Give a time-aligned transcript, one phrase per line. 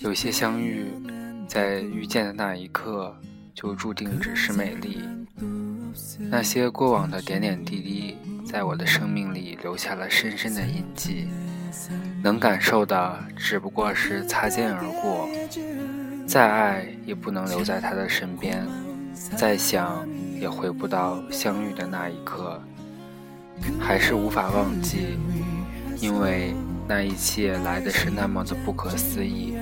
[0.00, 0.86] 有些相遇，
[1.46, 3.14] 在遇见的那一刻，
[3.54, 5.02] 就注定只是美丽。
[6.18, 8.16] 那些过往的点点滴滴，
[8.50, 11.28] 在我的生命里留下了深深的印记。
[12.22, 15.28] 能感受的，只不过是擦肩而过。
[16.26, 18.58] 再爱，也不能留在他的身边；
[19.36, 20.08] 再想，
[20.40, 22.60] 也回不到相遇的那一刻。
[23.78, 25.18] 还是无法忘记，
[25.98, 26.54] 因为
[26.88, 29.56] 那一切来的是那么的不可思议。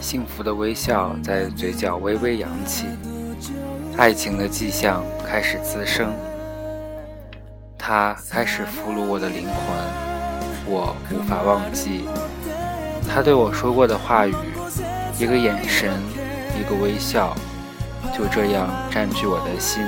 [0.00, 2.86] 幸福的微笑在嘴角微微扬起，
[3.96, 6.12] 爱情的迹象开始滋生，
[7.88, 9.54] 它开始俘虏我的灵魂，
[10.66, 12.04] 我无法忘记
[13.08, 14.34] 他对我说过的话语，
[15.16, 15.92] 一个眼神，
[16.58, 17.32] 一个微笑，
[18.12, 19.84] 就这样占据我的心。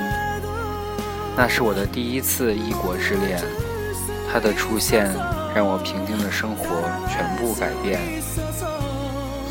[1.35, 3.37] 那是我的第一次异国之恋，
[4.31, 5.13] 他的出现
[5.53, 6.65] 让我平静的生活
[7.09, 7.99] 全部改变。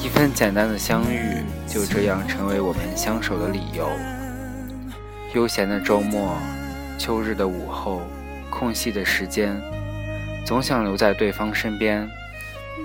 [0.02, 3.90] 一份简单的相遇，就这样成为我们相守的理由。
[5.34, 6.34] 悠闲的周末，
[6.98, 8.00] 秋日的午后，
[8.50, 9.60] 空隙的时间，
[10.44, 12.08] 总想留在对方身边，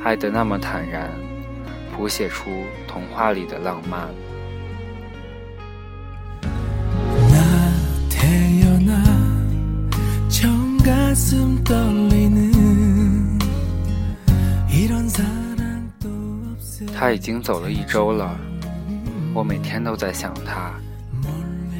[0.04, 1.10] 爱得那么坦然，
[1.96, 4.08] 谱写出童话里的浪漫。
[16.96, 18.38] 他已经走了一周了，
[19.34, 20.72] 我每天都在想他。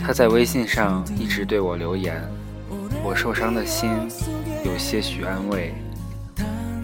[0.06, 2.22] 他在微信上一直对我留言，
[3.04, 3.92] 我受伤的心
[4.64, 5.74] 有些许安慰。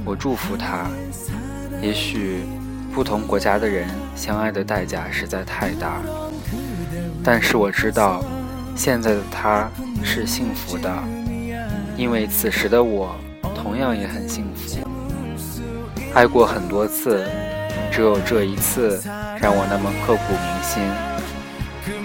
[0.03, 0.87] 我祝福他。
[1.81, 2.41] 也许
[2.93, 6.01] 不同国家的人相爱的代价实在太大，
[7.23, 8.21] 但是我知道
[8.75, 9.69] 现在的他
[10.03, 10.93] 是幸福的，
[11.95, 13.15] 因为此时的我
[13.55, 14.77] 同样也很幸福。
[16.13, 17.25] 爱过很多次。
[17.91, 19.01] 只有这一次
[19.41, 20.83] 让我那么刻骨铭心，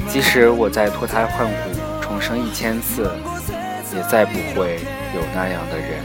[0.08, 1.54] 即使我再脱胎换骨
[2.00, 3.10] 重生一千次，
[3.94, 4.81] 也再不会
[5.15, 6.03] 有那样的人。